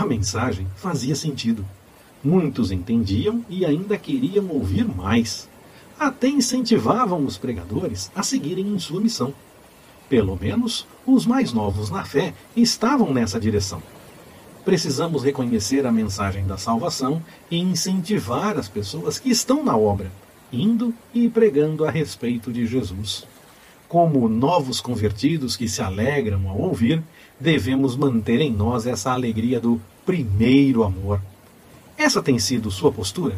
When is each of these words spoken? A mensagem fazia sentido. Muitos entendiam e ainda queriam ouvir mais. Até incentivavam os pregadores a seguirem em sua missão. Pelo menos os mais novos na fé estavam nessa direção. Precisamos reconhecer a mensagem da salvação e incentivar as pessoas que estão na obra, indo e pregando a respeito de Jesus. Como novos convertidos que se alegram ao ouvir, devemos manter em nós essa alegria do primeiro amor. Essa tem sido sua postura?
A 0.00 0.06
mensagem 0.06 0.66
fazia 0.76 1.14
sentido. 1.14 1.62
Muitos 2.24 2.70
entendiam 2.70 3.44
e 3.50 3.66
ainda 3.66 3.98
queriam 3.98 4.48
ouvir 4.48 4.88
mais. 4.88 5.46
Até 5.98 6.26
incentivavam 6.26 7.22
os 7.26 7.36
pregadores 7.36 8.10
a 8.16 8.22
seguirem 8.22 8.66
em 8.66 8.78
sua 8.78 8.98
missão. 8.98 9.34
Pelo 10.08 10.38
menos 10.40 10.86
os 11.06 11.26
mais 11.26 11.52
novos 11.52 11.90
na 11.90 12.02
fé 12.02 12.32
estavam 12.56 13.12
nessa 13.12 13.38
direção. 13.38 13.82
Precisamos 14.64 15.22
reconhecer 15.22 15.84
a 15.84 15.92
mensagem 15.92 16.46
da 16.46 16.56
salvação 16.56 17.22
e 17.50 17.58
incentivar 17.58 18.56
as 18.56 18.70
pessoas 18.70 19.18
que 19.18 19.28
estão 19.28 19.62
na 19.62 19.76
obra, 19.76 20.10
indo 20.50 20.94
e 21.12 21.28
pregando 21.28 21.84
a 21.84 21.90
respeito 21.90 22.50
de 22.50 22.66
Jesus. 22.66 23.26
Como 23.90 24.28
novos 24.28 24.80
convertidos 24.80 25.56
que 25.56 25.68
se 25.68 25.82
alegram 25.82 26.48
ao 26.48 26.60
ouvir, 26.60 27.02
devemos 27.40 27.96
manter 27.96 28.40
em 28.40 28.52
nós 28.52 28.86
essa 28.86 29.10
alegria 29.10 29.58
do 29.58 29.80
primeiro 30.06 30.84
amor. 30.84 31.20
Essa 31.98 32.22
tem 32.22 32.38
sido 32.38 32.70
sua 32.70 32.92
postura? 32.92 33.36